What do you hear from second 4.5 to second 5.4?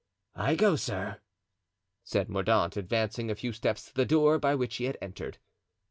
which he had entered.